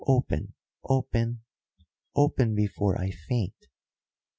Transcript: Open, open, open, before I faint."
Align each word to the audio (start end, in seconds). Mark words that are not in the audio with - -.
Open, 0.07 0.55
open, 0.83 1.43
open, 2.15 2.55
before 2.55 2.99
I 2.99 3.11
faint." 3.11 3.67